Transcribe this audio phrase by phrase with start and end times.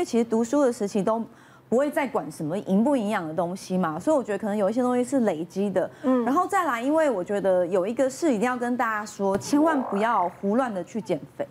[0.00, 1.22] 为其实读书的时期都
[1.68, 5.88] 不会再管什么营不营养的东西嘛，所以我觉得可能有一些东西是累积的。
[6.02, 11.46] 嗯，然后再来，因为我觉得有一个事一定要跟大家说，千万不要胡乱的去减肥。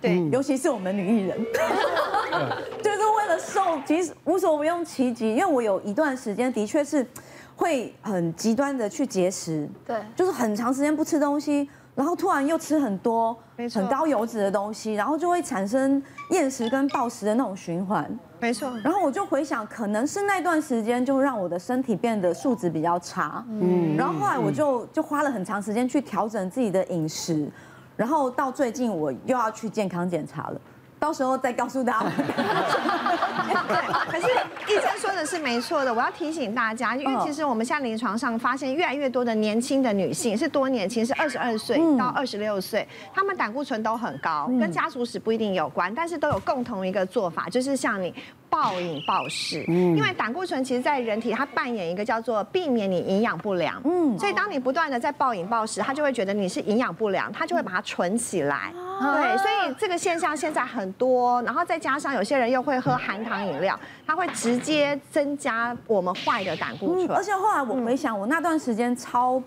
[0.00, 1.38] 对，尤其是我们女艺人，
[2.82, 5.34] 就是为了瘦，其实无所不用其极。
[5.34, 7.06] 因为我有一段时间的确是
[7.54, 13.36] 会很极端的去节食，对，就是很长时间不吃东西，然后突然又吃很多
[13.74, 18.08] 很高油脂的东西，然后就会产生厌食跟暴食的那种循环。
[18.38, 18.70] 没错。
[18.82, 23.44] 然后我就回想，可能是那段时间就让我的身体变得素质比较差。
[23.48, 23.96] 嗯。
[23.96, 27.50] 然后后来我就就花了很长时间去调整自己的饮食。
[27.96, 30.60] 然后到最近我又要去健康检查了，
[31.00, 32.10] 到时候再告诉大家。
[33.66, 33.76] 对，
[34.08, 34.28] 可是
[34.72, 48.14] 医生说的是没错的，我要提醒大家，因为其实我们现在临床上发现越来越多的年轻的女性是多年轻，是二十二岁到二十六岁，她们胆固醇都很高，跟家族史不一定有关，但是都有共同一个做法，就是像你。
[48.50, 69.40] 暴饮暴食，嗯，因为胆固醇其实，在人体它扮演一个叫做避免你营养不良，嗯，所以当你不断的在暴饮暴食，它就会觉得你是营养不良，它就会把它存起来，对，所以这个现象现在很多，然后再加上有些人又会喝含糖饮料，它会直接增加我们坏的胆固醇，而且后来我回想，我那段时间超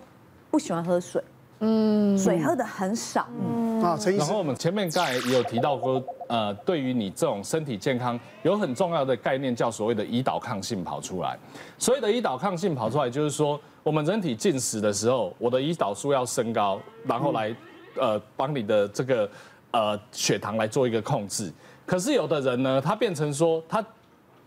[0.50, 1.22] 不喜欢喝水。
[1.60, 3.26] 嗯，水喝的很少。
[3.40, 3.80] 嗯。
[3.80, 11.38] 啊，然后我们前面刚才也有提到过，呃，对于你这种身体健康有很重要的概念，叫所谓的胰岛抗性跑出来。
[11.78, 17.54] 所谓的胰岛抗性跑出来，就是说我们人体进食的时候，我的胰岛素要升高，然后来
[17.98, 19.28] 呃帮你的这个
[19.70, 21.52] 呃血糖来做一个控制。
[21.86, 23.84] 可是有的人呢，他变成说他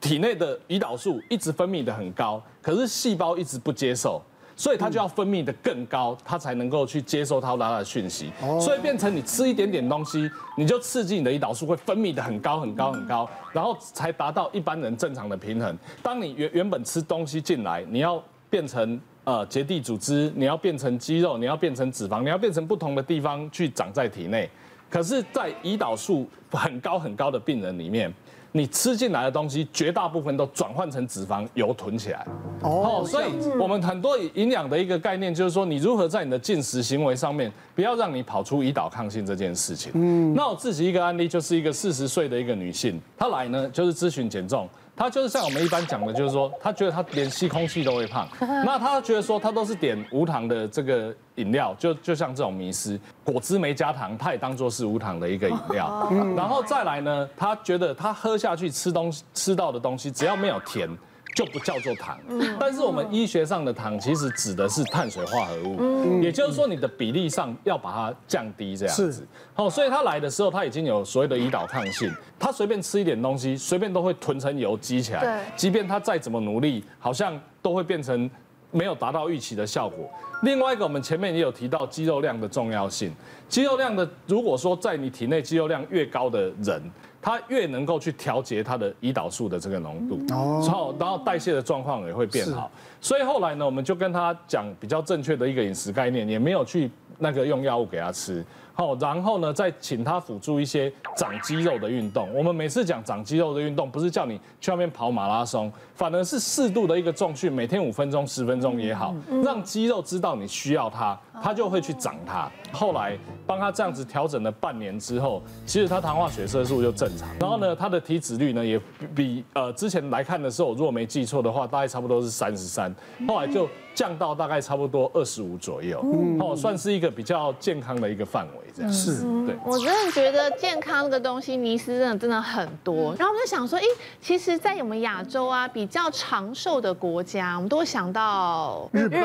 [0.02, 4.22] 体内的胰岛素一直分泌的很高，可是细胞一直不接受。
[4.58, 8.31] 所以它就要分泌的更高，它才能够去接受它它的讯息。
[8.59, 15.78] 所以变成你吃一点点东西，你就刺激你的胰岛素会分泌的很高很高很高，然后才达到一般人正常的平衡。
[16.02, 24.50] 当你原原本吃东西进来，你要变成呃结缔组织，你要变成肌肉，你要变成脂肪，你要变成不同的地方去长在体内。
[24.90, 28.12] 可是，在胰岛素很高很高的病人里面。
[28.57, 32.25] 你吃进来的东西，绝大部分都转换成脂肪油囤起来。
[32.63, 33.25] 哦，所以
[33.59, 39.91] 我们很多营养的一个概念，就是说你如何在你的进食行为上面，不要让你跑出胰岛抗性这件事情。
[39.94, 44.67] 嗯，那我自己一个案例，就是一个四十岁的一个女性，她来呢就是咨询减重。
[44.97, 48.28] 他就是像我们一般讲的，就是说，他觉得他连吸空气都会胖。
[48.41, 56.12] 那他觉得说，他都是点无糖的这个饮料，就就像这种迷失，果汁没加糖，他也当做是无糖的一个饮料。
[56.35, 60.90] 然后再来呢，他觉得他喝下去吃东西吃到的东西，只要没有甜。
[61.38, 62.18] 就不叫做糖，
[62.59, 69.28] 但是我们医学上的糖其实指的是碳水化合物，也就是说你的比例上要把它降低这样子。
[69.53, 78.28] 好，所以他来的时候他已经有所谓的胰岛抗性，他随便吃一点东西，随便都会囤成油积起来，即便他再怎么努力，好像都会变成
[78.72, 80.09] 没有达到预期的效果。
[80.42, 83.14] 另外一个，我们前面也有提到肌肉量的重要性，
[83.47, 86.81] 肌肉量的如果说在你体内肌肉量越高的人。
[87.22, 92.72] 它越能够去调节它的胰岛素的这个浓度，哦然后然后代谢的状况也会变好。
[93.01, 98.44] 所以后来呢，我们就跟他讲比较正确的一个饮食概念，也没有去那个用药物给他吃。
[98.78, 102.32] 好，然后呢，再请他辅助一些长肌肉的运动。
[102.32, 112.48] 我们每次讲长肌肉的运动，不是叫你去外面跑马拉松，反而是适度的一个重训，每天五分钟、十分钟也好，让肌肉知道你需要它，它就会去长它。
[112.72, 113.18] 后来
[113.48, 117.28] 帮他这样子调整了半年之后，其实他糖化血色素就正常。
[117.40, 118.80] 然后呢，他的体脂率呢也
[119.16, 122.94] 比呃之前来看的时候，如果没记错的话，大概差不多是三十三。
[123.28, 126.00] 后来就降到大概差不多二十五左右，
[126.40, 128.66] 哦，算是一个比较健康的一个范围。
[128.91, 133.16] 是，对，我真的觉得健康这个东西迷失真的真的很多。
[133.17, 133.83] 然后我就想说，哎，
[134.22, 139.23] 其实，在我们亚洲啊，比较长寿的国家，我们都会想到日本，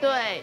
[0.00, 0.42] 对。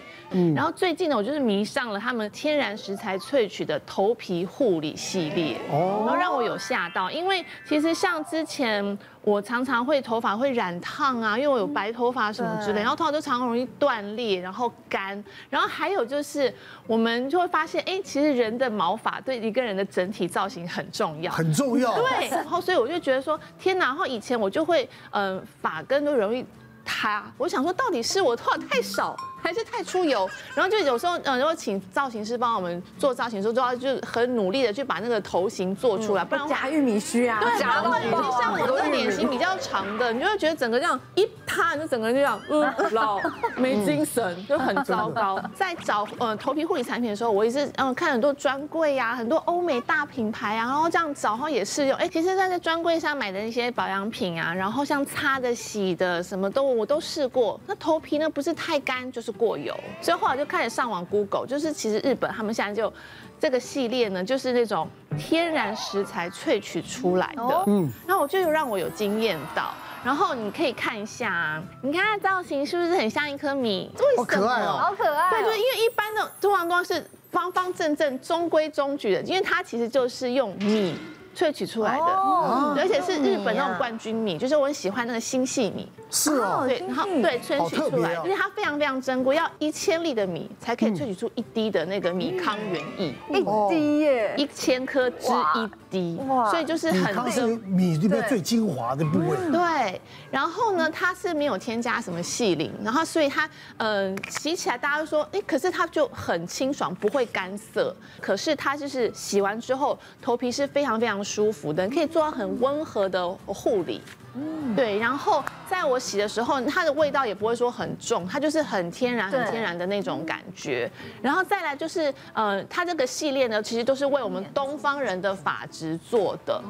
[0.55, 6.03] 然后最近呢，我就是迷上了他们天然食材萃取的头皮护理系列，哦。
[6.05, 16.53] 然后让我有吓到，因为其实像之前我常常会头发会染烫啊，因为我有白头发什么之类，然后头发就常常容易断裂，然后干，然后还有就是
[16.85, 26.45] 我们就会发现，哎，其实人的毛发对一个人的整体造型很重要，很重要，对，然后所以我就觉得说，天哪，然后以前我就会，嗯，发根都容易
[26.83, 29.15] 塌，我想说到底是我头发太少。
[29.45, 38.41] 还是太出油，然后就有时候，嗯，如果请造型师帮我们做造型的时候，就要就很努力的去把那个头型做出来，不然夹玉米须啊，对，夹玉米须。
[38.41, 43.19] 像我的脸型比较长的，你就会觉得整个这样一塌擦，你就整个人就这样，嗯， 老
[43.55, 45.41] 没精神，就很糟糕。
[45.55, 51.97] 在找呃头皮护理产品的时候，我也是嗯看很多专柜呀，很多欧美大品牌啊，然后这样找，然后也试用。
[51.97, 57.59] 哎，其实在在专柜上买的那些保养品啊，然后像擦的、洗的，什么都我都试过。
[57.65, 62.91] 那头皮呢，不是太干就是过油，所以后来就开始上网 Google，就是其实日本他们现在就
[63.39, 64.87] 这个系列呢，就是那种
[65.17, 67.63] 天然食材萃取出来的。
[67.67, 69.73] 嗯，然后我就让我有惊艳到。
[70.05, 73.91] 然后你可以看一下啊，你看它造型是不是很像一颗米？
[74.15, 75.31] 好可爱哦，好可爱。
[75.31, 80.95] 对，就是因为一般的通常都是方方正正、中规中矩的，因为它其实就是用米。
[81.35, 85.87] 萃取出来的，而且是日本那种冠军米，就是我很喜欢那个新细米。
[86.09, 99.35] 是哦，对，然后对萃取出来，因为它非常非常珍贵，要一千粒的米才可以萃取出一滴的那个米糠原液，一滴耶，一千颗之一滴，哇，所以就是很那个米里面最精华的部位。
[99.51, 99.99] 对，
[100.31, 111.24] 然后呢，它是没有添加什么细灵，然后所以它嗯洗起来大家都说，哎，可是它就很清爽，不会干涩，可是它就是洗完之后头皮是非常非常。
[111.25, 113.99] 舒服的，可以做到很温和的护理。
[114.37, 120.91] 嗯，对，然后在我洗的时候，它的味道也不会说很重，它就是很天然、很天然的那种感觉。
[121.21, 126.61] 然后再来就是，呃，它这个系列呢，其实都是为我们东方人的发质做的。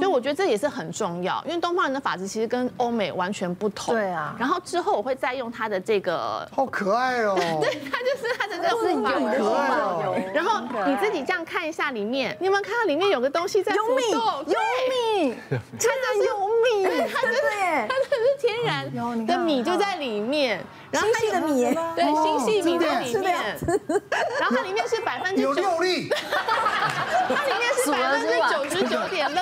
[0.00, 3.94] 所以我觉得这也是很重要，因为东方人的发质其实跟欧美完全不同。
[3.94, 4.34] 对啊。
[4.38, 7.36] 然后之后我会再用它的这个，好可爱哦。
[7.60, 10.16] 对，它就是它的这个护发油。
[10.32, 13.90] 然后你自己这样看一下里面，你有没有看到里面有个东西在浮动？
[13.90, 14.10] 有米，
[14.46, 14.58] 有
[14.88, 15.36] 米，
[15.78, 16.86] 真的有米。
[17.12, 20.64] 它就是耶，它这是天然的米就在里面。
[20.90, 23.32] 然后它有的米，对，新细米在里面。
[24.40, 26.10] 然后它里面是百分之九，有粒。
[27.28, 29.32] 它里面是百分之九十九点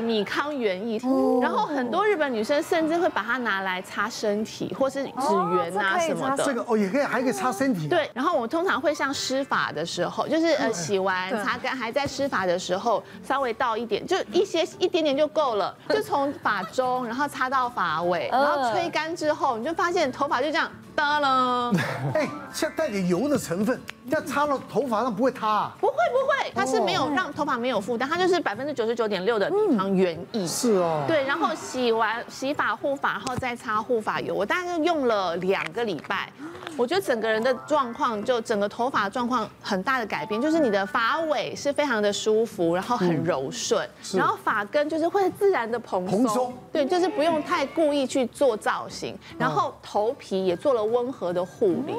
[0.00, 1.00] 米康原液。
[1.40, 5.10] 然后很多日本女生甚至会把它拿来擦身体，或是指
[5.56, 6.44] 缘啊什么的。
[6.44, 7.88] 这个哦，也可以，还可以擦身体。
[7.88, 8.10] 对。
[8.14, 20.70] 然后我通常会像湿法的时候，就是呃洗完擦干还在湿法的时候，稍微倒一点，就一些一点点就够了， 就从发中，然后擦到发尾，然后吹干之后，你就发现头发就这样。
[20.96, 21.72] 哒了，
[22.14, 23.78] 哎，像带点油的成分，
[24.10, 25.76] 这样擦到头发上不会塌啊？
[25.78, 30.46] 不会不会，它是没有让头发没有负担，它就是百分之九十九点六的米康原液。
[30.46, 31.04] 是哦。
[31.06, 36.32] 对，然后洗完洗发护发，然后再擦护发油，我大概用了两个礼拜。
[36.76, 51.94] 我觉得整个人的状况，就整个头发状况很大的改变，就是你的发尾是非常的舒服，然后很柔顺，然后发根就是会自然的蓬松，对，就是不用太故意去做造型，然后头皮也做了温和的护理，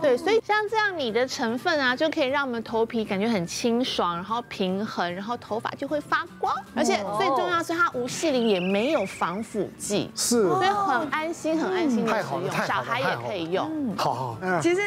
[0.00, 13.94] 对，所以像这样你的成分啊，就可以让我们头皮感觉很清爽，然后平衡，然后头发就会发光，而且最重要是它无矽灵，也没有防腐剂，是，所以很安心，很安心的使用，小孩也可以用。
[13.96, 14.80] 好好，其实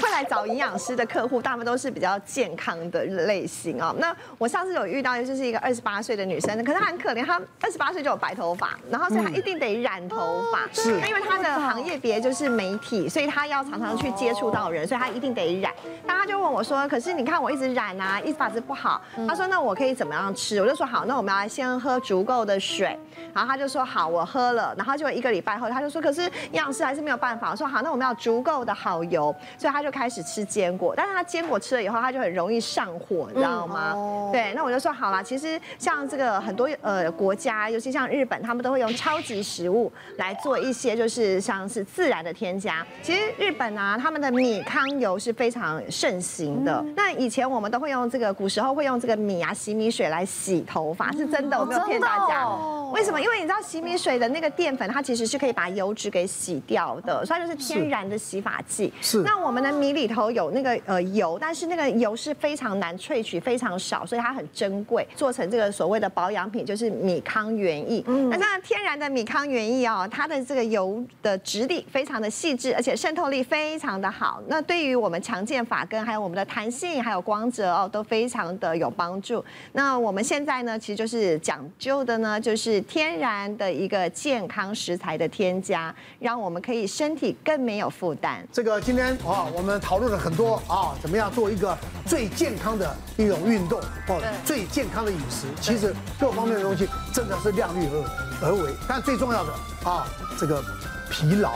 [0.00, 3.94] 会来找营养师的客户，大部分都是比较健康的类型哦。
[3.98, 15.72] 那我上次有遇到，就是一个二十八岁的女生，可是她很可怜，她二十八岁就有白头发，然后所以她一定得染头发，是，因为她的行业别就是媒体，所以他要常常去接触到人，所以他一定得染。
[16.04, 22.98] 那他就问我说：“可是你看我一直染啊，一直发质不好。”他说：“那我可以怎么样吃？”我就说：“好，那我们要先喝足够的水。”
[23.34, 33.92] 然后他就说：“好，我喝了。”然后就一个礼拜后，他就说：“可是营养师还是没有办法。”我说：“好，那我们要足够。”的好油，所以他就开始吃坚果，但是他坚果吃了以后，他就很容易上火，你知道吗？
[33.96, 42.71] 嗯、对，那我就说好了，其实像这个很多呃国家，尤其像日本，他们都会用超级食物来做一些就是像是自然的添加。
[43.02, 46.82] 其实日本啊，他们的米糠油是非常盛行的。
[46.84, 52.44] 嗯、那以前我们都会用这个，古时候会用这个米啊洗米水来洗头发，是真的，我没有骗大家。
[52.44, 53.20] 哦、为什么？
[53.20, 58.52] 因为你知道洗米水的那个淀粉，它其实是可以把油脂给洗掉的，所以它就是天然的洗发。
[58.66, 68.04] 剂是，那我们的米里头有那个呃油，但是那个油是非常难萃取，非常少，所以它很珍贵，做成这个所谓的保养品就是米糠原液。
[68.06, 74.40] 嗯，那像天然的米糠原液哦，它的这个油的质地非常的细致，而且渗透力非常的好。
[74.46, 79.44] 那对于我们强健发根，还有我们的弹性，还有光泽哦，都非常的有帮助。
[79.72, 88.46] 那我们现在呢，其实就是讲究的呢，就是天然的一个健康食材的添加，让我们可以身体更没有负担。
[88.52, 98.72] 这个今天啊，我们讨论了很多啊，怎么样做一个最健康的一种运动哦，最健康的饮食，其实各方面的东西真的是量力而而为。
[98.88, 99.52] 但最重要的
[99.84, 100.06] 啊，
[100.38, 100.62] 这个
[101.10, 101.52] 疲劳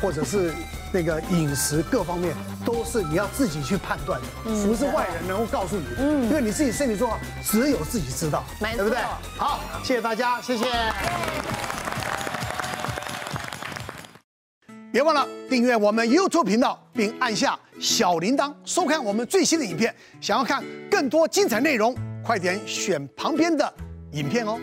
[0.00, 0.52] 或者是
[0.94, 2.32] 那个饮食各方面，
[2.64, 4.26] 都是你要自己去判断的，
[4.64, 8.98] 不是外人能够告诉你嗯，因为你自己身体状况只有自己知道，对不对？
[9.36, 10.64] 好，谢谢大家，谢谢。
[14.92, 19.92] 别忘了订阅我们 YouTube 频道，并按下小铃铛，收看我们最新的影片。
[20.20, 21.92] 想要看更多精彩内容，
[22.24, 23.74] 快点选旁边的
[24.12, 24.60] 影片哦。